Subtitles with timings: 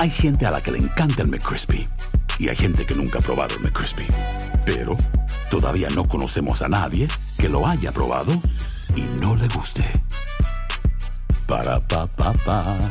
[0.00, 1.86] Hay gente a la que le encanta el McCrispy
[2.38, 4.06] y hay gente que nunca ha probado el McCrispy.
[4.64, 4.96] Pero
[5.50, 7.06] todavía no conocemos a nadie
[7.36, 8.32] que lo haya probado
[8.96, 9.84] y no le guste.
[11.46, 12.90] Para pa pa pa.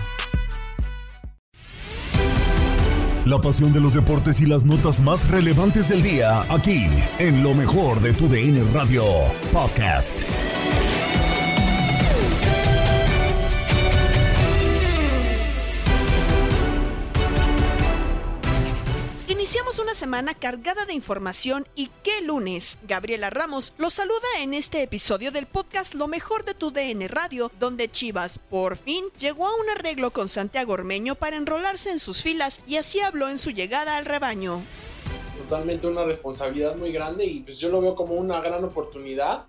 [3.25, 6.85] La pasión de los deportes y las notas más relevantes del día, aquí,
[7.17, 9.03] en lo mejor de tu DN Radio
[9.51, 10.25] Podcast.
[19.81, 22.77] Una semana cargada de información y qué lunes.
[22.85, 27.49] Gabriela Ramos los saluda en este episodio del podcast Lo mejor de tu DN Radio,
[27.59, 32.21] donde Chivas por fin llegó a un arreglo con Santiago Ormeño para enrolarse en sus
[32.21, 34.61] filas y así habló en su llegada al rebaño.
[35.37, 39.45] Totalmente una responsabilidad muy grande y pues yo lo veo como una gran oportunidad.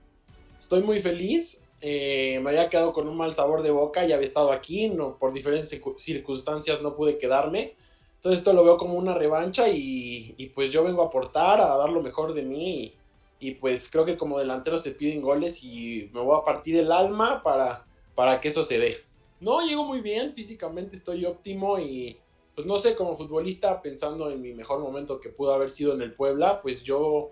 [0.60, 1.64] Estoy muy feliz.
[1.80, 5.18] Eh, me había quedado con un mal sabor de boca y había estado aquí, no,
[5.18, 7.74] por diferentes circunstancias no pude quedarme.
[8.20, 11.88] Entonces esto lo veo como una revancha y, pues yo vengo a aportar, a dar
[11.88, 12.94] lo mejor de mí
[13.40, 16.76] y, y, pues creo que como delantero se piden goles y me voy a partir
[16.76, 18.98] el alma para, para que eso se dé.
[19.40, 22.18] No, llego muy bien, físicamente estoy óptimo y
[22.54, 26.02] pues no sé, como futbolista pensando en mi mejor momento que pudo haber sido en
[26.02, 27.30] el Puebla, pues yo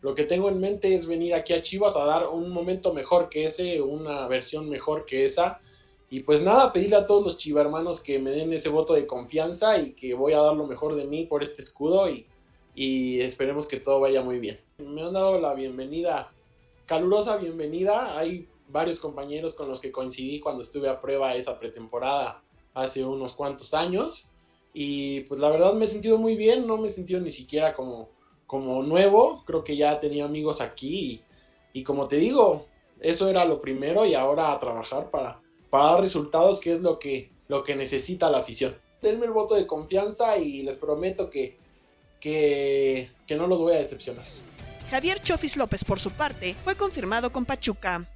[0.00, 3.28] lo que tengo en mente es venir aquí a Chivas a dar un momento mejor
[3.28, 5.60] que ese, una versión mejor que esa
[6.12, 9.78] y pues nada, pedirle a todos los chivarmanos que me den ese voto de confianza
[9.78, 12.26] y que voy a dar lo mejor de mí por este escudo y,
[12.74, 14.60] y esperemos que todo vaya muy bien.
[14.76, 16.30] Me han dado la bienvenida,
[16.84, 18.18] calurosa bienvenida.
[18.18, 22.42] Hay varios compañeros con los que coincidí cuando estuve a prueba esa pretemporada
[22.74, 24.28] hace unos cuantos años.
[24.74, 27.72] Y pues la verdad me he sentido muy bien, no me he sentido ni siquiera
[27.72, 28.10] como,
[28.46, 29.42] como nuevo.
[29.46, 31.22] Creo que ya tenía amigos aquí
[31.72, 32.66] y, y como te digo,
[33.00, 35.41] eso era lo primero y ahora a trabajar para
[35.72, 38.76] para dar resultados, que es lo que, lo que necesita la afición.
[39.00, 41.56] Denme el voto de confianza y les prometo que,
[42.20, 44.26] que, que no los voy a decepcionar.
[44.90, 48.06] Javier Chofis López, por su parte, fue confirmado con Pachuca.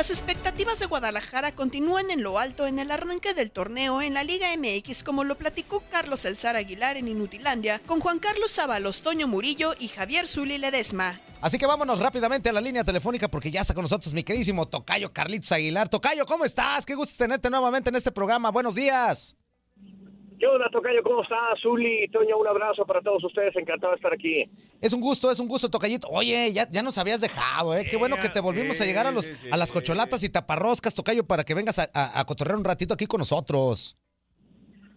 [0.00, 4.24] Las expectativas de Guadalajara continúan en lo alto en el arranque del torneo en la
[4.24, 9.28] Liga MX, como lo platicó Carlos Elzar Aguilar en Inutilandia, con Juan Carlos Sábalos, Toño
[9.28, 11.20] Murillo y Javier Zuli Ledesma.
[11.42, 14.66] Así que vámonos rápidamente a la línea telefónica porque ya está con nosotros mi queridísimo
[14.66, 15.90] Tocayo Carlitos Aguilar.
[15.90, 16.86] Tocayo, ¿cómo estás?
[16.86, 18.50] Qué gusto tenerte nuevamente en este programa.
[18.50, 19.36] Buenos días.
[20.40, 21.02] ¿Qué onda, Tocayo?
[21.02, 21.60] ¿Cómo estás?
[21.60, 23.54] Zuli, Toño, un abrazo para todos ustedes.
[23.56, 24.50] Encantado de estar aquí.
[24.80, 26.08] Es un gusto, es un gusto, Tocayito.
[26.08, 27.84] Oye, ya, ya nos habías dejado, ¿eh?
[27.88, 31.24] Qué bueno que te volvimos a llegar a, los, a las cocholatas y taparroscas, Tocayo,
[31.26, 33.98] para que vengas a, a, a cotorrear un ratito aquí con nosotros.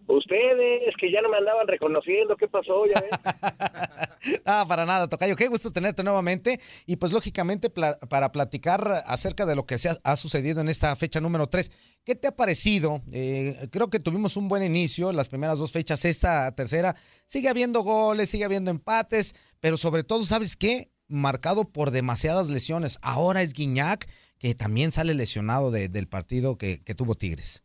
[0.06, 2.84] Ustedes que ya no me andaban reconociendo, ¿qué pasó?
[2.86, 3.10] ¿Ya ves?
[4.44, 5.34] ah, para nada, Tocayo.
[5.34, 6.60] Qué gusto tenerte nuevamente.
[6.86, 11.20] Y pues lógicamente para platicar acerca de lo que se ha, sucedido en esta fecha
[11.20, 11.70] número 3.
[12.04, 13.00] ¿Qué te ha parecido?
[13.12, 16.94] Eh, creo que tuvimos un buen inicio, las primeras dos fechas, esta tercera.
[17.26, 20.90] Sigue habiendo goles, sigue habiendo empates, pero sobre todo, ¿sabes qué?
[21.08, 22.98] Marcado por demasiadas lesiones.
[23.00, 24.06] Ahora es Guiñac,
[24.38, 27.63] que también sale lesionado de, del partido que, que tuvo Tigres.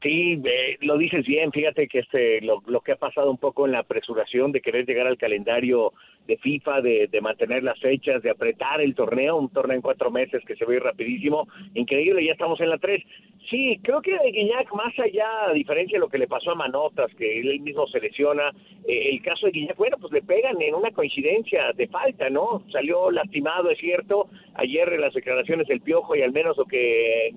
[0.00, 1.50] Sí, eh, lo dices bien.
[1.50, 4.86] Fíjate que este lo, lo, que ha pasado un poco en la apresuración de querer
[4.86, 5.92] llegar al calendario
[6.28, 10.44] de FIFA, de, mantener las fechas, de apretar el torneo, un torneo en cuatro meses
[10.46, 13.02] que se ve rapidísimo, increíble, ya estamos en la tres.
[13.48, 16.54] Sí, creo que de Guiñac, más allá, a diferencia de lo que le pasó a
[16.54, 18.52] Manotas, que él mismo se lesiona,
[18.86, 22.62] eh, el caso de Guiñac, bueno, pues le pegan en una coincidencia de falta, ¿no?
[22.70, 27.32] Salió lastimado, es cierto, ayer en las declaraciones del Piojo y al menos lo que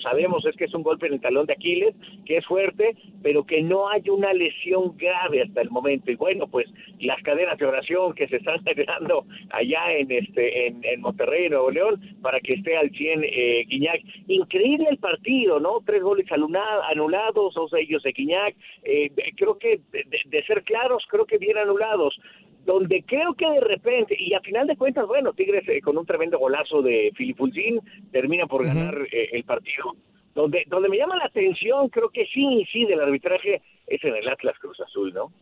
[0.00, 1.94] sabemos es que es un golpe en el talón de Aquiles,
[2.24, 6.10] que es fuerte, pero que no hay una lesión grave hasta el momento.
[6.10, 6.66] Y bueno, pues
[7.00, 11.70] las cadenas de oración que se están generando allá en este en, en Monterrey, Nuevo
[11.70, 14.00] León, para que esté al 100 eh, Guiñac.
[14.28, 15.80] Increíble el partido, ¿no?
[15.84, 18.54] Tres goles anulados, dos de ellos de Guiñac.
[18.82, 22.18] Eh, creo que, de, de ser claros, creo que bien anulados
[22.64, 26.06] donde creo que de repente, y a final de cuentas, bueno, Tigres eh, con un
[26.06, 27.80] tremendo golazo de Filipulcín
[28.12, 29.96] termina por ganar eh, el partido.
[30.34, 34.28] Donde, donde me llama la atención, creo que sí, sí, del arbitraje, es en el
[34.28, 35.32] Atlas Cruz Azul, ¿no?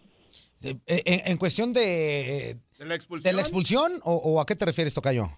[0.63, 4.65] En, en cuestión de, ¿De la expulsión, ¿de la expulsión o, o, a qué te
[4.65, 5.29] refieres, Tocayo?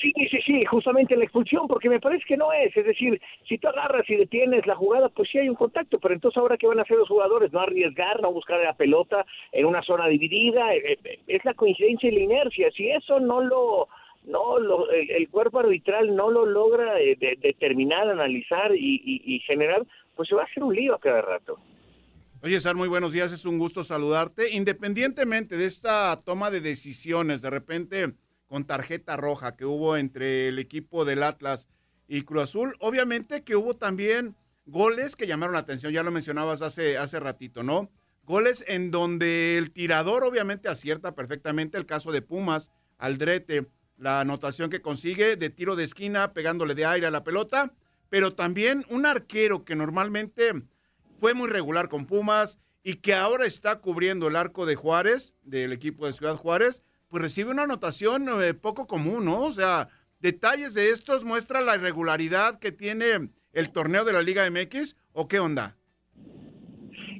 [0.00, 2.74] Sí, sí, sí, justamente la expulsión, porque me parece que no es.
[2.74, 6.14] Es decir, si tú agarras y detienes la jugada, pues sí hay un contacto, pero
[6.14, 9.66] entonces ahora qué van a hacer los jugadores, no arriesgar, no buscar la pelota en
[9.66, 12.70] una zona dividida, es la coincidencia y la inercia.
[12.70, 13.88] Si eso no lo,
[14.24, 19.34] no lo, el, el cuerpo arbitral no lo logra eh, de, determinar, analizar y, y,
[19.34, 19.84] y generar,
[20.16, 21.58] pues se va a hacer un lío a cada rato.
[22.42, 24.54] Oye, Sar, muy buenos días, es un gusto saludarte.
[24.56, 28.14] Independientemente de esta toma de decisiones, de repente
[28.50, 31.68] con tarjeta roja que hubo entre el equipo del Atlas
[32.08, 32.74] y Cruz Azul.
[32.80, 34.34] Obviamente que hubo también
[34.66, 37.92] goles que llamaron la atención, ya lo mencionabas hace, hace ratito, ¿no?
[38.24, 44.68] Goles en donde el tirador obviamente acierta perfectamente, el caso de Pumas, Aldrete, la anotación
[44.68, 47.72] que consigue de tiro de esquina pegándole de aire a la pelota,
[48.08, 50.54] pero también un arquero que normalmente
[51.20, 55.72] fue muy regular con Pumas y que ahora está cubriendo el arco de Juárez, del
[55.72, 59.42] equipo de Ciudad Juárez, pues recibe una anotación eh, poco común, ¿no?
[59.42, 59.88] O sea,
[60.20, 65.26] detalles de estos muestran la irregularidad que tiene el torneo de la Liga MX o
[65.26, 65.76] qué onda?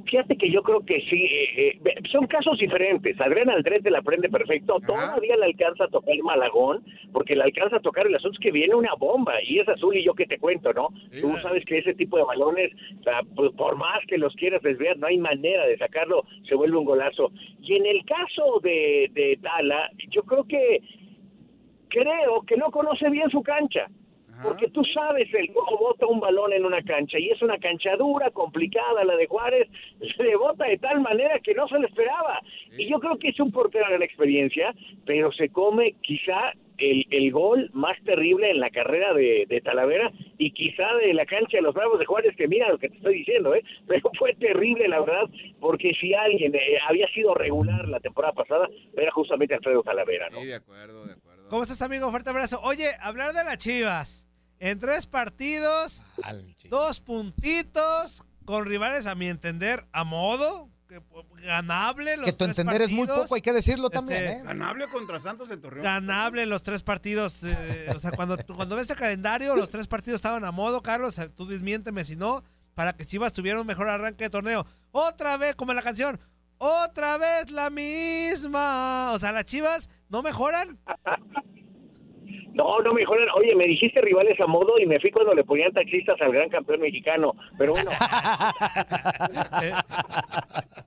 [0.07, 3.21] Fíjate que yo creo que sí, eh, eh, son casos diferentes.
[3.21, 4.87] Adrián Aldrete la aprende perfecto, Ajá.
[4.87, 8.53] todavía le alcanza a tocar Malagón, porque le alcanza a tocar el asunto es que
[8.53, 10.89] viene una bomba y es azul y yo que te cuento, ¿no?
[11.11, 12.71] Sí, Tú sabes que ese tipo de balones,
[13.35, 16.85] pues, por más que los quieras desviar, no hay manera de sacarlo, se vuelve un
[16.85, 17.33] golazo.
[17.61, 20.81] Y en el caso de, de Tala, yo creo que
[21.89, 23.89] creo que no conoce bien su cancha.
[24.41, 24.49] Ajá.
[24.49, 27.97] Porque tú sabes el cómo bota un balón en una cancha y es una cancha
[27.97, 29.69] dura, complicada la de Juárez,
[30.17, 32.41] se le bota de tal manera que no se le esperaba.
[32.71, 32.83] Sí.
[32.83, 37.07] Y yo creo que es un portero de la experiencia, pero se come quizá el,
[37.11, 41.59] el gol más terrible en la carrera de, de Talavera y quizá de la cancha
[41.59, 43.63] de los Bravos de Juárez, que mira lo que te estoy diciendo, ¿eh?
[43.87, 45.29] pero fue terrible la verdad,
[45.61, 50.41] porque si alguien eh, había sido regular la temporada pasada, era justamente Alfredo Talavera, ¿no?
[50.41, 51.49] Sí, de acuerdo, de acuerdo.
[51.49, 52.11] ¿Cómo estás, amigo?
[52.11, 52.61] Fuerte abrazo.
[52.63, 54.30] Oye, hablar de las chivas.
[54.61, 56.03] En tres partidos,
[56.69, 61.01] dos puntitos, con rivales, a mi entender, a modo, que,
[61.43, 62.17] ganable.
[62.19, 63.25] Los Que tu tres entender es muy partidos.
[63.27, 64.43] poco, hay que decirlo Este, también, ¿eh?
[64.45, 65.83] Ganable contra Santos en Torreón.
[65.83, 67.43] Ganable los tres partidos.
[67.45, 71.19] eh, o sea, cuando, cuando ves el calendario, los tres partidos estaban a modo, Carlos.
[71.19, 74.67] eh, Tú desmiénteme si no, para que Chivas tuviera un mejor arranque de torneo.
[74.93, 76.21] Otra vez, como en la canción,
[76.59, 79.13] otra vez la misma.
[79.13, 80.79] O sea, las Chivas no mejoran.
[82.55, 83.29] No, no mejoran.
[83.37, 86.49] Oye, me dijiste rivales a modo y me fui cuando le ponían taxistas al gran
[86.49, 87.35] campeón mexicano.
[87.59, 87.91] Pero bueno.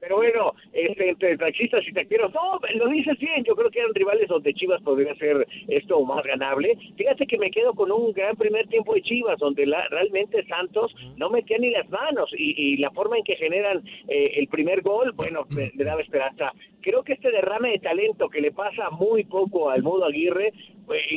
[0.00, 3.94] Pero bueno, este, entre taxistas y taqueros, no, lo dices bien, yo creo que eran
[3.94, 6.76] rivales donde Chivas podría ser esto más ganable.
[6.96, 10.94] Fíjate que me quedo con un gran primer tiempo de Chivas, donde la, realmente Santos
[11.16, 14.82] no metía ni las manos y, y la forma en que generan eh, el primer
[14.82, 16.52] gol, bueno, me, me daba esperanza.
[16.80, 20.52] Creo que este derrame de talento que le pasa muy poco al Mudo Aguirre,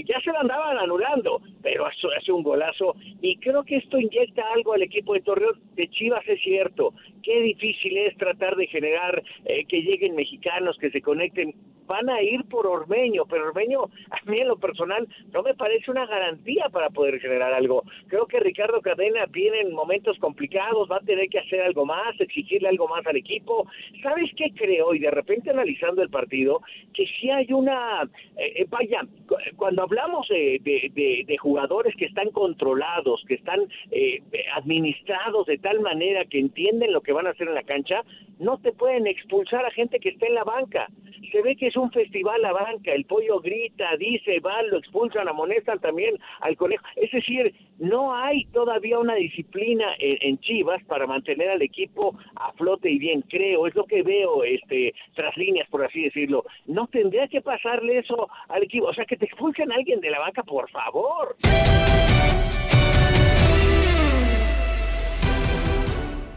[0.06, 4.44] ya se lo andaban anulando, pero hace, hace un golazo y creo que esto inyecta
[4.54, 5.60] algo al equipo de Torreón.
[5.76, 10.92] De Chivas es cierto, qué difícil es tratar de generar eh, que lleguen mexicanos, que
[10.92, 11.54] se conecten.
[11.90, 15.90] Van a ir por Ormeño, pero Ormeño, a mí en lo personal, no me parece
[15.90, 17.84] una garantía para poder generar algo.
[18.08, 22.14] Creo que Ricardo Cadena viene en momentos complicados, va a tener que hacer algo más,
[22.20, 23.68] exigirle algo más al equipo.
[24.04, 24.94] ¿Sabes qué creo?
[24.94, 26.62] Y de repente analizando el partido,
[26.94, 28.04] que si hay una,
[28.38, 34.22] eh, eh, vaya, cu- cuando hablamos de, de- jugadores que están controlados, que están eh,
[34.54, 38.04] administrados de tal manera que entienden lo que van a hacer en la cancha,
[38.40, 40.88] no te pueden expulsar a gente que está en la banca.
[41.32, 45.28] Se ve que es un festival la banca, el pollo grita, dice, va, lo expulsan,
[45.28, 46.84] amonestan también al conejo.
[46.96, 52.90] Es decir, no hay todavía una disciplina en, Chivas para mantener al equipo a flote
[52.90, 56.46] y bien, creo, es lo que veo este tras líneas, por así decirlo.
[56.66, 60.10] No tendría que pasarle eso al equipo, o sea, que te expulsen a alguien de
[60.10, 61.36] la banca, por favor.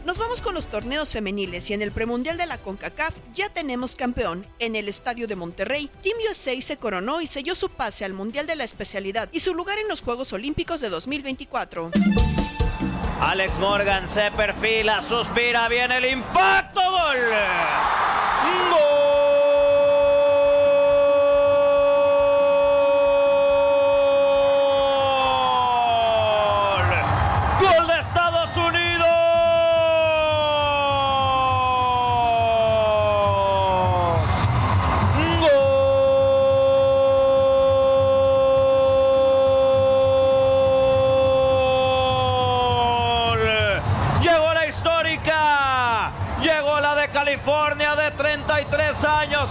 [0.05, 3.95] Nos vamos con los torneos femeniles y en el premundial de la CONCACAF ya tenemos
[3.95, 4.45] campeón.
[4.59, 8.45] En el estadio de Monterrey, Team USA se coronó y selló su pase al Mundial
[8.45, 11.91] de la especialidad y su lugar en los Juegos Olímpicos de 2024.
[13.21, 17.17] Alex Morgan se perfila, suspira, viene el impacto, gol.
[18.69, 19.12] ¡Gol!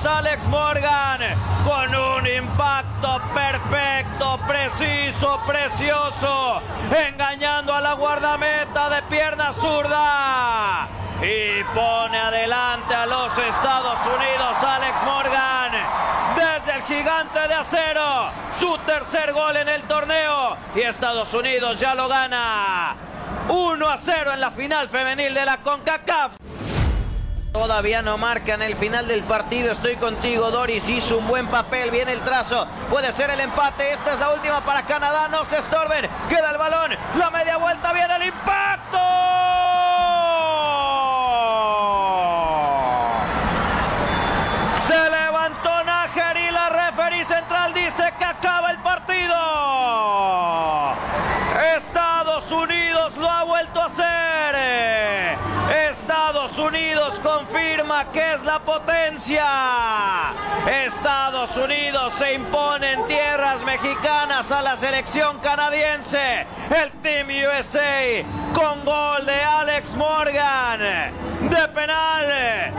[0.04, 1.20] Alex Morgan
[1.64, 6.62] con un impacto perfecto, preciso, precioso,
[7.08, 10.88] engañando a la guardameta de pierna zurda.
[11.20, 15.72] Y pone adelante a los Estados Unidos Alex Morgan
[16.34, 18.30] desde el gigante de acero.
[18.58, 20.56] Su tercer gol en el torneo.
[20.74, 22.96] Y Estados Unidos ya lo gana.
[23.48, 26.41] 1 a 0 en la final femenil de la CONCACAF.
[27.52, 29.72] Todavía no marcan el final del partido.
[29.72, 30.88] Estoy contigo, Doris.
[30.88, 31.90] Hizo un buen papel.
[31.90, 32.66] Viene el trazo.
[32.88, 33.92] Puede ser el empate.
[33.92, 35.28] Esta es la última para Canadá.
[35.28, 36.08] No se estorben.
[36.30, 36.96] Queda el balón.
[37.18, 37.92] La media vuelta.
[37.92, 39.61] Viene el impacto.
[57.52, 59.44] Confirma que es la potencia.
[60.86, 66.46] Estados Unidos se impone en tierras mexicanas a la selección canadiense.
[66.70, 70.80] El Team USA con gol de Alex Morgan
[71.50, 72.72] de penal.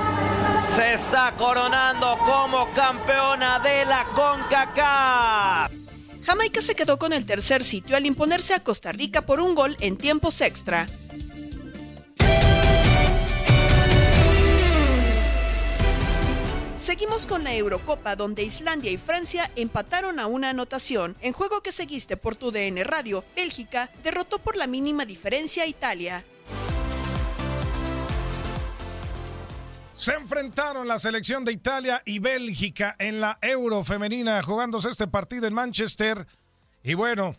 [0.75, 5.71] Se está coronando como campeona de la CONCACAF.
[6.25, 9.77] Jamaica se quedó con el tercer sitio al imponerse a Costa Rica por un gol
[9.81, 10.87] en tiempos extra.
[16.83, 21.15] Seguimos con la Eurocopa donde Islandia y Francia empataron a una anotación.
[21.21, 25.67] En juego que seguiste por tu DN Radio, Bélgica derrotó por la mínima diferencia a
[25.67, 26.25] Italia.
[29.95, 35.47] Se enfrentaron la selección de Italia y Bélgica en la Euro femenina jugándose este partido
[35.47, 36.27] en Manchester.
[36.83, 37.37] Y bueno,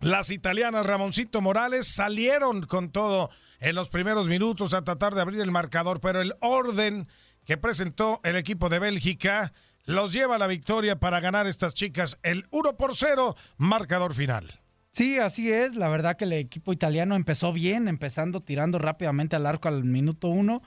[0.00, 3.28] las italianas Ramoncito Morales salieron con todo
[3.60, 7.06] en los primeros minutos a tratar de abrir el marcador, pero el orden
[7.44, 9.52] que presentó el equipo de Bélgica
[9.84, 14.60] los lleva a la victoria para ganar estas chicas el 1 por 0 marcador final.
[14.92, 15.74] Sí, así es.
[15.74, 20.28] La verdad que el equipo italiano empezó bien, empezando tirando rápidamente al arco al minuto
[20.28, 20.62] uno.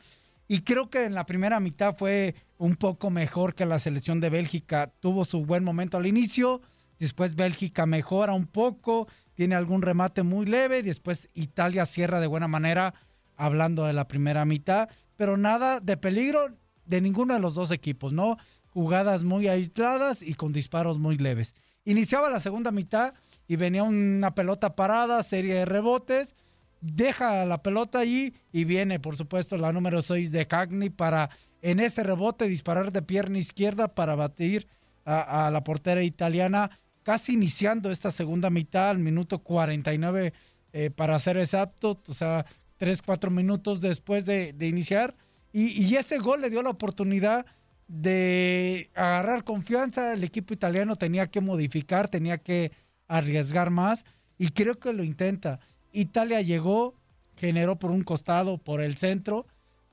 [0.48, 4.30] Y creo que en la primera mitad fue un poco mejor que la selección de
[4.30, 4.92] Bélgica.
[5.00, 6.62] Tuvo su buen momento al inicio,
[7.00, 12.48] después Bélgica mejora un poco, tiene algún remate muy leve, después Italia cierra de buena
[12.48, 12.94] manera,
[13.38, 16.56] hablando de la primera mitad, pero nada de peligro
[16.86, 18.38] de ninguno de los dos equipos, ¿no?
[18.68, 21.56] Jugadas muy aisladas y con disparos muy leves.
[21.86, 23.14] Iniciaba la segunda mitad
[23.48, 26.36] y venía una pelota parada, serie de rebotes,
[26.82, 31.30] deja la pelota allí y viene, por supuesto, la número 6 de Cagney para
[31.62, 34.68] en ese rebote disparar de pierna izquierda para batir
[35.06, 36.72] a, la portera italiana,
[37.04, 40.34] casi iniciando esta segunda mitad al minuto 49
[40.74, 42.46] eh, para ser exacto, o sea,
[42.78, 45.16] 3, 4 minutos después de, de iniciar
[45.58, 47.46] y, ese gol le dio la oportunidad
[47.88, 50.12] de agarrar confianza.
[50.12, 52.74] El equipo italiano tenía que modificar, tenía que
[53.08, 54.04] arriesgar más
[54.38, 55.62] y creo que lo intenta.
[55.94, 56.96] Italia llegó,
[57.38, 59.46] generó por un costado, por el centro,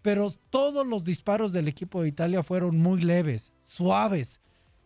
[0.03, 4.41] pero todos los disparos del equipo de Italia fueron muy leves, suaves,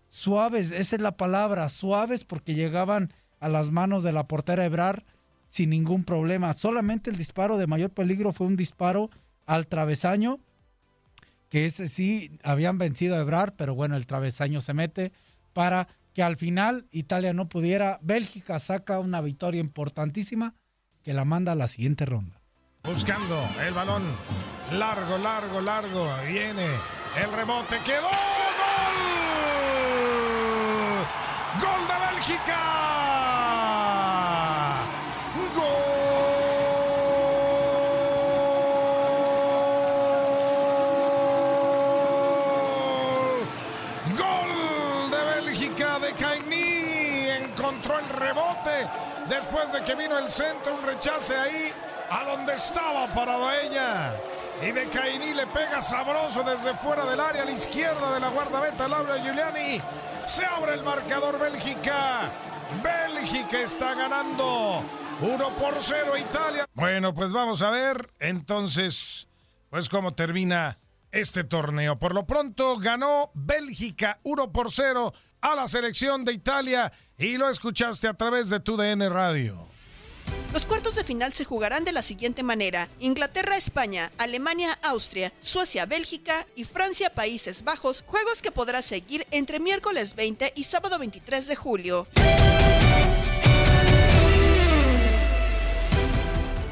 [0.09, 5.07] suaves, esa es la palabra, suaves porque llegaban a las manos de la portera Ebrar
[5.49, 6.53] sin ningún problema.
[6.53, 9.09] Solamente el disparo de mayor peligro fue un disparo
[9.47, 10.39] al travesaño
[11.49, 15.13] que ese sí habían vencido a Ebrar, pero bueno, el travesaño se mete
[15.53, 17.99] para que al final Italia no pudiera.
[18.03, 20.55] Bélgica saca una victoria importantísima
[21.03, 22.41] que la manda a la siguiente ronda.
[22.83, 24.03] Buscando el balón.
[24.73, 26.09] Largo, largo, largo.
[26.27, 26.67] Viene
[27.17, 27.79] el rebote.
[27.85, 28.09] ¡Quedó!
[28.09, 28.97] ¡Gol!
[31.61, 32.96] ¡Gol de Bélgica!
[48.17, 48.89] Rebote
[49.29, 51.73] después de que vino el centro, un rechace ahí
[52.11, 54.15] a donde estaba parado ella.
[54.63, 58.29] Y de Caini le pega sabroso desde fuera del área a la izquierda de la
[58.29, 59.81] guardameta Laura Giuliani.
[60.25, 62.31] Se abre el marcador Bélgica.
[62.83, 64.83] Bélgica está ganando
[65.21, 66.65] 1 por 0 Italia.
[66.75, 69.29] Bueno, pues vamos a ver entonces,
[69.69, 70.79] pues cómo termina
[71.13, 71.99] este torneo.
[71.99, 77.49] Por lo pronto ganó Bélgica 1 por 0 a la selección de Italia y lo
[77.49, 79.67] escuchaste a través de tu DN Radio.
[80.53, 87.63] Los cuartos de final se jugarán de la siguiente manera: Inglaterra-España, Alemania-Austria, Suecia-Bélgica y Francia-Países
[87.63, 92.07] Bajos, juegos que podrás seguir entre miércoles 20 y sábado 23 de julio.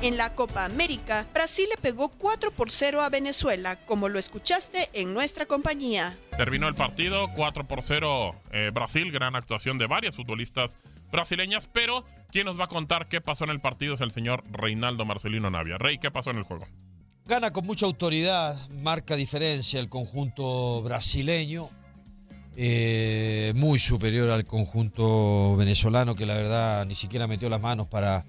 [0.04, 4.90] En la Copa América, Brasil le pegó 4 por 0 a Venezuela, como lo escuchaste
[4.92, 6.18] en nuestra compañía.
[6.36, 10.76] Terminó el partido 4 por 0 eh, Brasil, gran actuación de varias futbolistas
[11.10, 14.44] brasileñas, pero quien nos va a contar qué pasó en el partido es el señor
[14.50, 15.78] Reinaldo Marcelino Navia.
[15.78, 16.66] Rey, ¿qué pasó en el juego?
[17.24, 21.70] Gana con mucha autoridad, marca diferencia el conjunto brasileño,
[22.58, 28.26] eh, muy superior al conjunto venezolano que la verdad ni siquiera metió las manos para,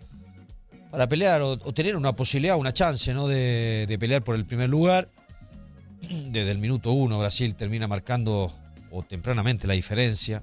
[0.95, 3.27] para pelear o, tener una posibilidad, una chance ¿no?
[3.27, 5.09] de, de pelear por el primer lugar.
[6.09, 8.49] Desde el minuto uno Brasil termina marcando
[8.91, 10.41] o tempranamente la diferencia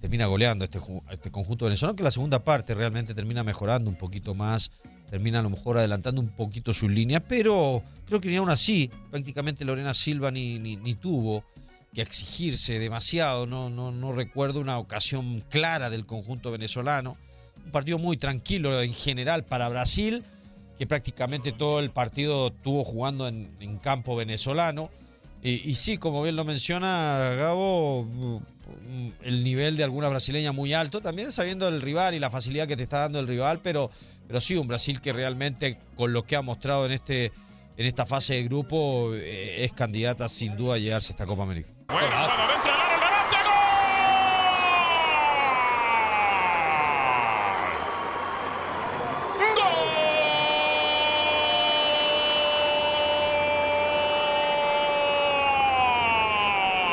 [0.00, 0.80] termina goleando este,
[1.12, 4.72] este conjunto venezolano, que la segunda parte realmente termina mejorando un poquito más,
[5.08, 8.90] termina a lo mejor adelantando un poquito su línea, pero creo que ni aún así,
[9.10, 11.44] prácticamente Lorena Silva ni, ni, ni tuvo
[11.94, 17.16] que exigirse demasiado, no, no, no recuerdo una ocasión clara del conjunto venezolano,
[17.70, 20.24] un partido muy tranquilo en general para Brasil,
[20.76, 24.90] que prácticamente todo el partido estuvo jugando en, campo venezolano.
[25.40, 30.74] Y, y sí, como bien lo menciona Gabo, mm, el nivel de alguna brasileña muy
[30.74, 33.88] alto, también sabiendo el rival y la facilidad que te está dando el rival, pero,
[34.26, 37.26] pero sí, un Brasil que realmente con lo que ha mostrado en, este,
[37.76, 41.44] en esta fase de grupo eh, es candidata sin duda a llegarse a esta Copa
[41.44, 41.68] América.
[41.86, 43.30] Bueno, para dentro del área, el remate,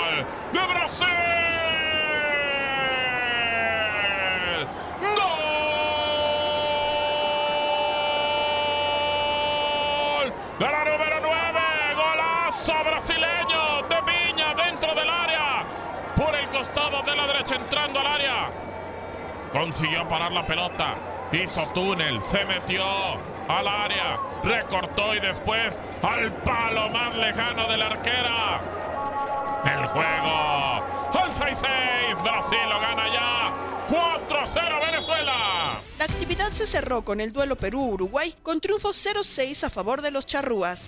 [0.08, 0.26] ¡Gol!
[0.54, 1.08] ¡De Brasil!
[5.02, 5.48] ¡Gol!
[10.60, 11.60] De la número 9,
[11.96, 15.64] golazo brasileño de Viña dentro del área,
[16.16, 18.50] por el costado de la derecha entrando al área.
[19.52, 20.96] Consiguió parar la pelota,
[21.32, 22.84] hizo túnel, se metió
[23.50, 28.62] al área, recortó y después al palo más lejano de la arquera.
[29.66, 30.84] El juego,
[31.14, 33.54] al 6-6, Brasil lo gana ya,
[33.90, 35.82] 4-0 Venezuela.
[36.00, 40.26] La actividad se cerró con el duelo Perú-Uruguay con triunfo 0-6 a favor de los
[40.26, 40.88] charrúas.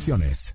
[0.00, 0.54] De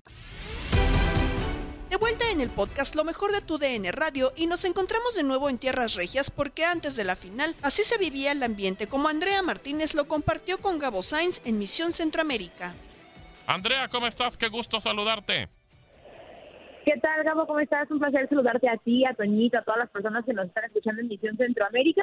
[2.00, 5.48] vuelta en el podcast Lo mejor de tu DN Radio y nos encontramos de nuevo
[5.48, 9.42] en Tierras Regias porque antes de la final así se vivía el ambiente como Andrea
[9.42, 12.74] Martínez lo compartió con Gabo Sainz en Misión Centroamérica.
[13.46, 14.36] Andrea, ¿cómo estás?
[14.36, 15.48] Qué gusto saludarte.
[16.84, 17.46] ¿Qué tal, Gabo?
[17.46, 17.88] ¿Cómo estás?
[17.92, 21.02] Un placer saludarte a ti, a Toñito, a todas las personas que nos están escuchando
[21.02, 22.02] en Misión Centroamérica.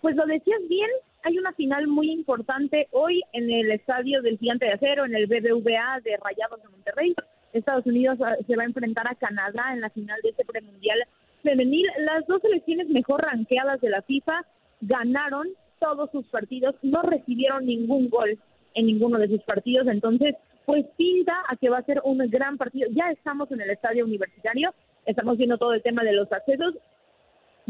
[0.00, 0.88] Pues lo decías bien,
[1.22, 5.26] hay una final muy importante hoy en el estadio del Gigante de Acero, en el
[5.26, 7.14] BBVA de Rayados de Monterrey.
[7.52, 10.98] Estados Unidos ah, se va a enfrentar a Canadá en la final de este premundial
[11.42, 11.86] femenil.
[11.98, 14.44] Las dos selecciones mejor ranqueadas de la FIFA
[14.80, 15.48] ganaron
[15.80, 18.38] todos sus partidos, no recibieron ningún gol
[18.74, 20.34] en ninguno de sus partidos, entonces
[20.66, 22.88] pues pinta a que va a ser un gran partido.
[22.92, 24.74] Ya estamos en el estadio universitario,
[25.06, 26.74] estamos viendo todo el tema de los accesos.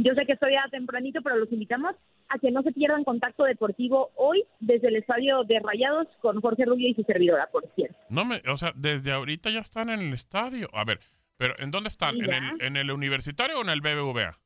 [0.01, 1.95] Yo sé que estoy ya tempranito, pero los invitamos
[2.29, 6.65] a que no se pierdan contacto deportivo hoy desde el estadio de Rayados con Jorge
[6.67, 7.97] Rubio y su servidora, por cierto.
[8.09, 10.69] No me, o sea, desde ahorita ya están en el estadio.
[10.73, 11.01] A ver,
[11.37, 12.17] pero ¿en dónde están?
[12.17, 14.39] ¿En el, ¿En el universitario o en el BBVA?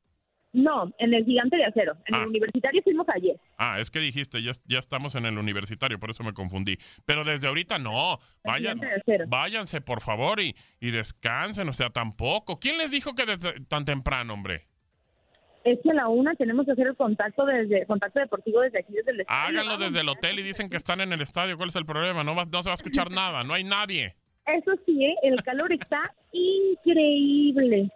[0.53, 1.97] No, en el Gigante de Acero.
[2.05, 2.21] En Ah.
[2.23, 3.35] el universitario fuimos ayer.
[3.57, 6.77] Ah, es que dijiste, ya, ya estamos en el universitario, por eso me confundí.
[7.05, 8.79] Pero desde ahorita no, vayan,
[9.27, 12.59] váyanse por favor y, y descansen, o sea, tampoco.
[12.59, 14.67] ¿Quién les dijo que desde tan temprano, hombre?
[15.63, 18.93] Es que a la una tenemos que hacer el contacto desde contacto deportivo desde aquí,
[18.93, 19.59] desde el estadio.
[19.61, 21.55] Háganlo desde el hotel y dicen que están en el estadio.
[21.57, 22.23] ¿Cuál es el problema?
[22.23, 24.15] No, va- no se va a escuchar nada, no hay nadie.
[24.45, 25.15] Eso sí, ¿eh?
[25.23, 27.89] el calor está increíble.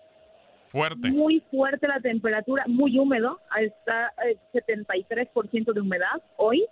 [0.68, 1.10] Fuerte.
[1.10, 3.40] Muy fuerte la temperatura, muy húmedo.
[3.60, 6.66] Está eh, 73% de humedad hoy.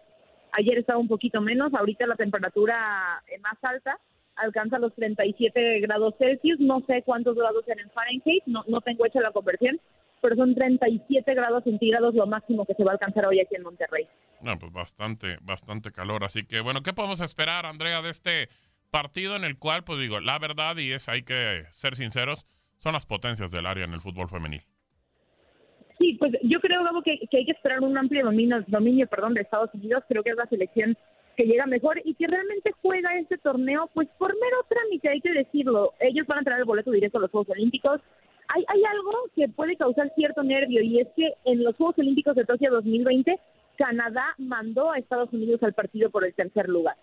[0.57, 1.73] Ayer estaba un poquito menos.
[1.73, 3.97] Ahorita la temperatura eh, más alta
[4.35, 6.59] alcanza los 37 grados Celsius.
[6.59, 8.43] No sé cuántos grados en Fahrenheit.
[8.45, 9.79] No, no tengo hecha la conversión.
[10.25, 13.61] Pero son 37 grados centígrados lo máximo que se va a alcanzar hoy aquí en
[13.61, 14.07] Monterrey.
[14.41, 16.23] No, pues bastante, bastante calor.
[16.23, 18.49] Así que, bueno, ¿qué podemos esperar, Andrea, de este
[18.89, 22.47] partido en el cual, pues digo, la verdad, y es, hay que ser sinceros,
[22.79, 24.63] son las potencias del área en el fútbol femenil.
[25.99, 29.35] Sí, pues yo creo, Gabo, que, que hay que esperar un amplio dominio, dominio perdón,
[29.35, 30.03] de Estados Unidos.
[30.09, 30.97] Creo que es la selección
[31.37, 35.33] que llega mejor y que realmente juega este torneo, pues por mero trámite, hay que
[35.33, 35.93] decirlo.
[35.99, 38.01] Ellos van a traer el boleto directo a los Juegos Olímpicos.
[38.47, 42.35] Hay, hay algo que puede causar cierto nervio y es que en los Juegos Olímpicos
[42.35, 43.39] de Tokio 2020,
[43.77, 46.95] Canadá mandó a Estados Unidos al partido por el tercer lugar.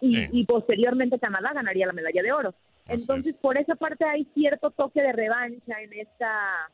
[0.00, 2.54] Y, y posteriormente Canadá ganaría la medalla de oro.
[2.88, 6.70] Entonces, por esa parte hay cierto toque de revancha en esta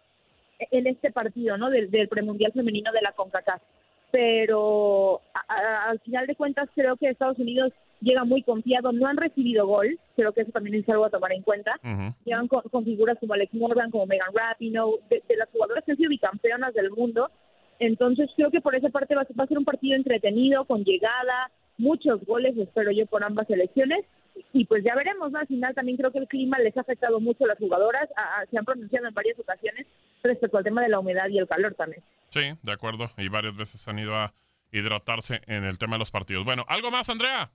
[0.70, 1.70] en este partido, ¿no?
[1.70, 3.60] Del, del premundial femenino de la CONCACAF.
[4.10, 9.06] Pero a- a- al final de cuentas creo que Estados Unidos llega muy confiado, no
[9.06, 11.72] han recibido gol, creo que eso también es algo a tomar en cuenta.
[12.24, 15.92] Llegan con, con figuras como Alex Morgan, como Megan Rapinoe, de, de las jugadoras que
[15.92, 17.30] han sido bicampeonas del mundo.
[17.78, 20.64] Entonces creo que por esa parte va, a ser- va a ser un partido entretenido,
[20.66, 24.04] con llegada, muchos goles, espero yo, por ambas selecciones.
[24.52, 25.38] Y pues ya veremos, ¿no?
[25.40, 28.40] Al final también creo que el clima les ha afectado mucho a las jugadoras, a-
[28.40, 29.86] a- se han pronunciado en varias ocasiones
[30.22, 32.02] respecto al tema de la humedad y el calor también.
[32.28, 33.10] Sí, de acuerdo.
[33.18, 34.32] Y varias veces han ido a
[34.70, 36.44] hidratarse en el tema de los partidos.
[36.44, 37.50] Bueno, ¿algo más, Andrea?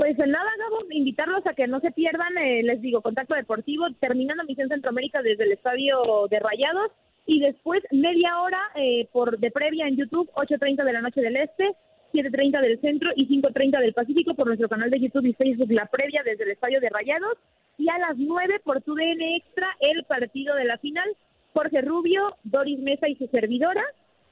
[0.00, 4.44] Pues nada, Gabo, invitarlos a que no se pierdan, eh, les digo, contacto deportivo, terminando
[4.44, 6.90] Misión Centroamérica desde el estadio de Rayados
[7.26, 11.36] y después media hora eh, por de previa en YouTube, 8.30 de la noche del
[11.36, 11.74] Este,
[12.14, 15.84] 7.30 del Centro y 5.30 del Pacífico por nuestro canal de YouTube y Facebook, la
[15.84, 17.36] previa desde el estadio de Rayados
[17.76, 21.14] y a las 9 por tu DN Extra, el partido de la final,
[21.52, 23.84] Jorge Rubio, Doris Mesa y su servidora.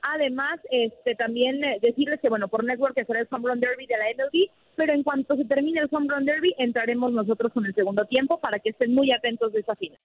[0.03, 3.97] Además, este también eh, decirles que, bueno, por Network será el Home Run Derby de
[3.97, 7.75] la MLB, pero en cuanto se termine el Home Run Derby, entraremos nosotros con el
[7.75, 9.99] segundo tiempo para que estén muy atentos de esa final.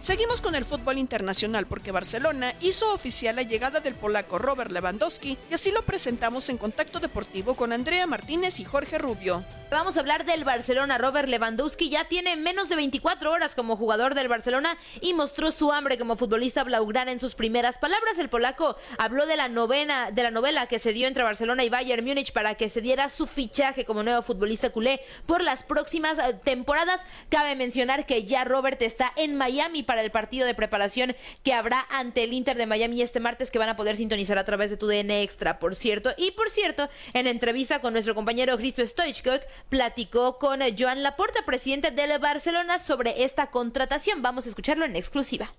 [0.00, 5.36] Seguimos con el fútbol internacional porque Barcelona hizo oficial la llegada del polaco Robert Lewandowski
[5.50, 9.44] y así lo presentamos en contacto deportivo con Andrea Martínez y Jorge Rubio.
[9.70, 10.98] Vamos a hablar del Barcelona.
[10.98, 15.70] Robert Lewandowski ya tiene menos de 24 horas como jugador del Barcelona y mostró su
[15.70, 18.18] hambre como futbolista blaugrana en sus primeras palabras.
[18.18, 21.68] El polaco habló de la novena, de la novela que se dio entre Barcelona y
[21.68, 26.18] Bayern Múnich para que se diera su fichaje como nuevo futbolista culé por las próximas
[26.18, 27.02] eh, temporadas.
[27.28, 31.84] Cabe mencionar que ya Robert está en Miami para el partido de preparación que habrá
[31.90, 34.76] ante el Inter de Miami este martes que van a poder sintonizar a través de
[34.76, 36.10] tu DN Extra, por cierto.
[36.16, 41.90] Y por cierto, en entrevista con nuestro compañero Cristo Stoichkok, platicó con Joan Laporta, presidente
[41.90, 44.22] del Barcelona, sobre esta contratación.
[44.22, 45.52] Vamos a escucharlo en exclusiva.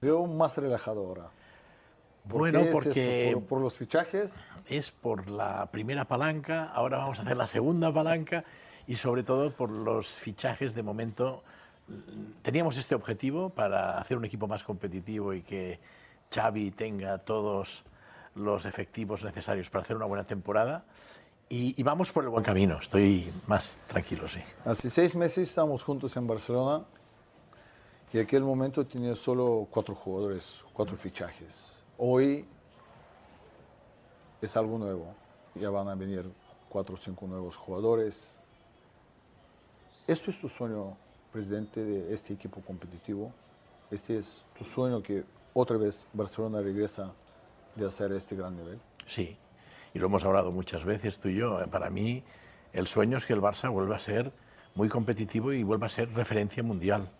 [0.00, 1.28] Veo más relajado ahora.
[2.26, 3.40] ¿Por Bueno, qué es porque- esto?
[3.40, 4.42] ¿Por, por los fichajes?
[4.66, 8.44] Es por la primera palanca, ahora vamos a hacer la segunda palanca
[8.86, 11.44] y sobre todo por los fichajes de momento.
[12.42, 15.80] Teníamos este objetivo para hacer un equipo más competitivo y que
[16.34, 17.84] Xavi tenga todos
[18.34, 20.84] los efectivos necesarios para hacer una buena temporada.
[21.48, 24.40] Y, y vamos por el buen camino, estoy más tranquilo, sí.
[24.64, 26.84] Hace seis meses estábamos juntos en Barcelona
[28.12, 31.84] y aquel momento tenía solo cuatro jugadores, cuatro fichajes.
[31.98, 32.46] Hoy
[34.40, 35.14] es algo nuevo.
[35.56, 36.24] Ya van a venir
[36.68, 38.40] cuatro o cinco nuevos jugadores.
[40.06, 40.96] ¿Esto es tu sueño,
[41.34, 43.32] presidente de este equipo competitivo?
[43.90, 47.12] ¿Este es tu sueño que otra vez Barcelona regresa
[47.74, 48.78] de hacer este gran nivel?
[49.06, 49.36] Sí.
[49.92, 52.22] y lo hemos hablado muchas veces tú y yo, eh, para mí
[52.72, 54.32] el sueño es que el Barça vuelva a ser
[54.76, 57.10] muy competitivo y vuelva a ser referencia mundial.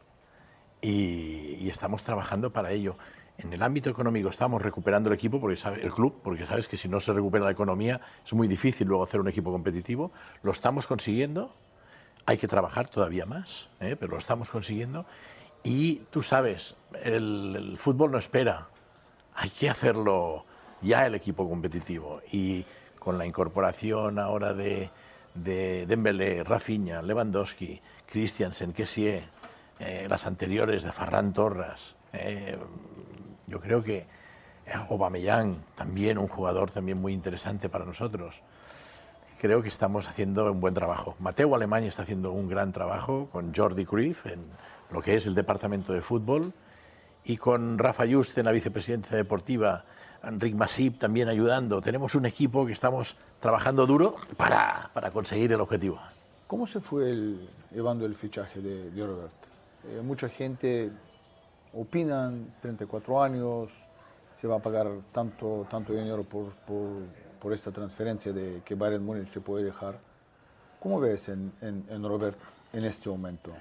[0.80, 2.96] Y, estamos trabajando para ello.
[3.38, 6.88] En el ámbito económico estamos recuperando el equipo, porque el club, porque sabes que si
[6.88, 10.12] no se recupera la economía es muy difícil luego hacer un equipo competitivo.
[10.42, 11.50] Lo estamos consiguiendo,
[12.26, 13.96] hay que trabajar todavía más, ¿eh?
[13.98, 15.06] pero lo estamos consiguiendo.
[15.62, 18.68] Y tú sabes, el, fútbol no espera,
[19.34, 20.44] hay que hacerlo
[20.82, 22.20] ya el equipo competitivo.
[22.30, 22.64] Y
[22.98, 24.90] con la incorporación ahora de,
[25.34, 29.24] de Dembélé, Rafinha, Lewandowski, Christiansen, Kessie,
[29.78, 32.56] eh, las anteriores de Ferran Torres, eh,
[33.46, 34.06] yo creo que
[34.66, 38.42] eh, Aubameyang, también un jugador también muy interesante para nosotros.
[39.44, 41.16] Creo que estamos haciendo un buen trabajo.
[41.18, 44.40] Mateo Alemania está haciendo un gran trabajo con Jordi Cruyff en
[44.90, 46.54] lo que es el departamento de fútbol
[47.26, 49.84] y con Rafa Just en la vicepresidencia deportiva,
[50.22, 51.82] Enric Masip también ayudando.
[51.82, 56.00] Tenemos un equipo que estamos trabajando duro para, para conseguir el objetivo.
[56.46, 57.36] ¿Cómo se fue
[57.70, 59.02] llevando el fichaje de, de?
[59.02, 60.90] Eh, mucha gente
[61.74, 63.78] opinan, 34 años,
[64.34, 66.46] se va a pagar tanto, tanto dinero por,
[67.44, 69.98] por esta transferencia de que Bayern Múnich se puede dejar.
[70.80, 72.38] ¿Cómo ves en, en, en Robert
[72.72, 73.52] en este momento?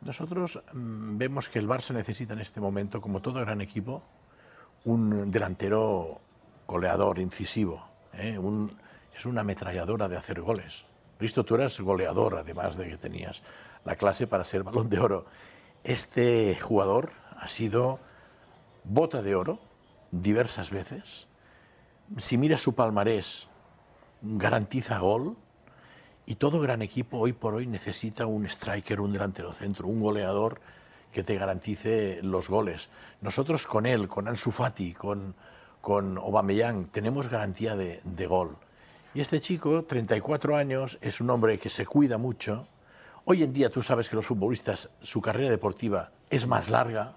[0.00, 4.02] Nosotros mm, vemos que el Barça necesita en este momento, como todo gran equipo,
[4.84, 6.18] un delantero
[6.66, 7.84] goleador, incisivo.
[8.14, 8.38] ¿eh?
[8.38, 8.74] Un,
[9.14, 10.86] es una ametralladora de hacer goles.
[11.20, 13.42] Visto, tú eras goleador, además de que tenías
[13.84, 15.26] la clase para ser balón de oro.
[15.82, 18.00] Este jugador ha sido
[18.82, 19.58] bota de oro
[20.10, 21.26] diversas veces.
[22.18, 23.46] Si miras su palmarés,
[24.22, 25.36] garantiza gol.
[26.26, 30.60] Y todo gran equipo hoy por hoy necesita un striker, un delantero centro, un goleador
[31.12, 32.88] que te garantice los goles.
[33.20, 35.34] Nosotros con él, con Ansu Fati, con,
[35.80, 38.56] con Aubameyang, tenemos garantía de, de gol.
[39.12, 42.66] Y este chico, 34 años, es un hombre que se cuida mucho.
[43.26, 47.16] Hoy en día tú sabes que los futbolistas, su carrera deportiva es más larga,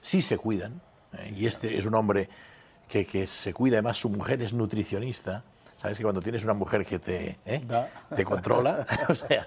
[0.00, 0.80] sí se cuidan.
[1.12, 1.34] ¿eh?
[1.36, 2.28] Y este es un hombre
[2.88, 5.42] que, que, se cuida, además su mujer es nutricionista.
[5.76, 7.60] Sabes que cuando tienes una mujer que te, ¿eh?
[8.14, 9.46] te controla, o sea...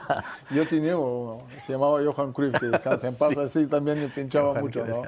[0.52, 3.40] Yo tenía uno, se llamaba Johan Cruyff, que descansa en paz, sí.
[3.40, 5.04] así también me pinchaba Johan, mucho, ¿no?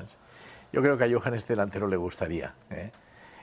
[0.74, 2.54] Yo creo que a Johan este delantero le gustaría.
[2.70, 2.92] ¿eh?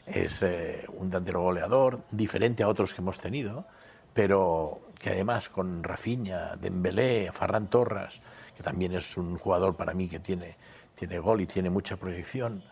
[0.06, 3.66] Es eh, un delantero goleador, diferente a otros que hemos tenido,
[4.14, 8.20] pero que además con Rafinha, Dembélé, Ferran Torres,
[8.56, 10.56] que también es un jugador para mí que tiene,
[10.94, 12.64] tiene gol y tiene mucha proyección,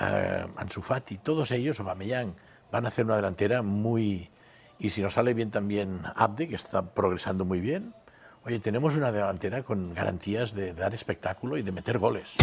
[0.00, 2.34] uh, Ansu Fati, todos ellos, Aubameyang,
[2.70, 4.30] van a hacer una delantera muy...
[4.78, 7.94] Y si nos sale bien también Abde, que está progresando muy bien,
[8.44, 12.36] oye, tenemos una delantera con garantías de dar espectáculo y de meter goles.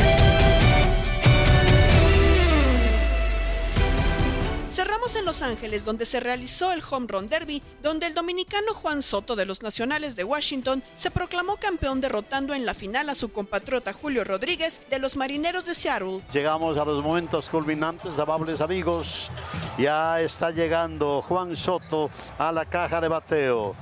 [5.15, 9.37] En Los Ángeles, donde se realizó el Home Run Derby, donde el dominicano Juan Soto
[9.37, 13.93] de los Nacionales de Washington se proclamó campeón derrotando en la final a su compatriota
[13.93, 16.21] Julio Rodríguez de los Marineros de Seattle.
[16.33, 19.31] Llegamos a los momentos culminantes, amables amigos.
[19.77, 23.75] Ya está llegando Juan Soto a la caja de bateo.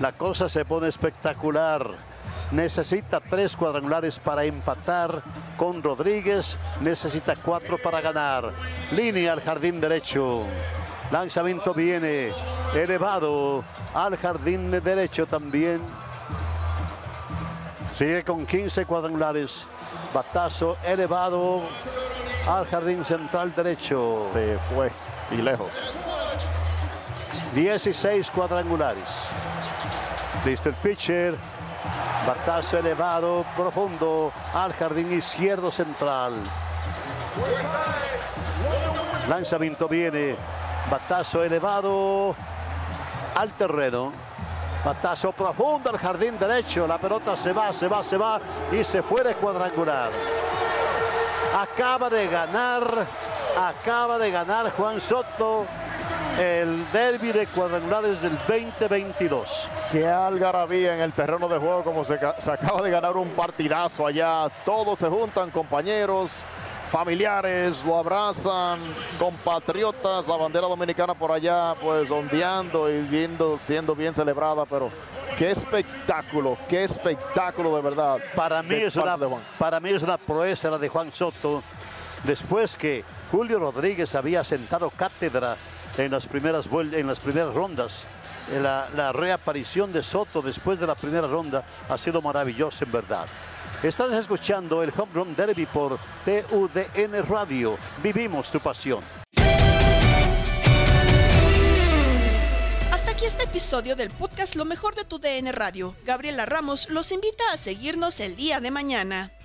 [0.00, 1.90] La cosa se pone espectacular
[2.52, 5.22] necesita tres cuadrangulares para empatar
[5.56, 8.52] con Rodríguez, necesita cuatro para ganar.
[8.94, 10.44] Línea al jardín derecho.
[11.10, 12.32] Lanzamiento viene
[12.74, 13.64] elevado
[13.94, 15.80] al jardín derecho también.
[17.96, 19.66] Sigue con 15 cuadrangulares.
[20.12, 21.62] Batazo elevado
[22.48, 24.28] al jardín central derecho.
[24.32, 24.90] Se fue
[25.30, 25.70] y lejos.
[27.54, 29.30] 16 cuadrangulares.
[30.44, 31.55] Listo el pitcher.
[32.26, 36.42] Batazo elevado, profundo, al jardín izquierdo central.
[39.28, 40.36] Lanzamiento viene.
[40.90, 42.34] Batazo elevado
[43.34, 44.12] al terreno.
[44.84, 46.86] Batazo profundo al jardín derecho.
[46.86, 48.40] La pelota se va, se va, se va
[48.72, 50.10] y se fue de cuadrangular.
[51.56, 52.84] Acaba de ganar,
[53.56, 55.64] acaba de ganar Juan Soto
[56.38, 59.70] el derby de cuadrangulares del 2022.
[59.90, 64.06] Qué algarabía en el terreno de juego, como se, se, acaba de ganar un partidazo
[64.06, 64.46] allá.
[64.64, 66.30] Todos se juntan, compañeros,
[66.90, 68.78] familiares, lo abrazan,
[69.18, 74.90] compatriotas, la bandera dominicana por allá, pues ondeando y viendo, siendo bien celebrada, pero
[75.38, 78.18] qué espectáculo, qué espectáculo de verdad.
[78.34, 79.16] Para mí, es una,
[79.58, 81.62] para mí es una proeza la de Juan Soto,
[82.24, 85.56] después que Julio Rodríguez había sentado cátedra
[85.96, 88.04] en las primeras, en las primeras rondas.
[88.62, 93.26] La, la, reaparición de Soto después de la primera ronda ha sido maravillosa en verdad.
[93.82, 97.76] Estás escuchando el Home Run Derby por TUDN Radio.
[98.02, 99.00] Vivimos tu pasión.
[103.26, 105.96] este episodio del podcast Lo mejor de tu DN Radio.
[106.04, 109.35] Gabriela Ramos los invita a seguirnos el día de mañana.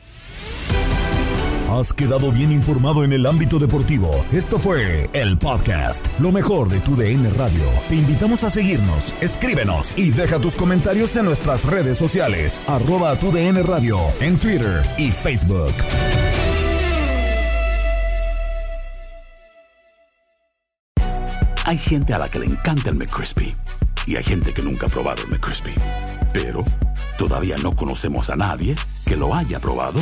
[1.71, 4.25] Has quedado bien informado en el ámbito deportivo.
[4.33, 7.63] Esto fue el podcast, lo mejor de tu DN Radio.
[7.87, 13.31] Te invitamos a seguirnos, escríbenos y deja tus comentarios en nuestras redes sociales, arroba tu
[13.31, 15.73] DN Radio, en Twitter y Facebook.
[21.63, 23.55] Hay gente a la que le encanta el McCrispy
[24.05, 25.73] y hay gente que nunca ha probado el McCrispy.
[26.33, 26.65] Pero
[27.17, 30.01] todavía no conocemos a nadie que lo haya probado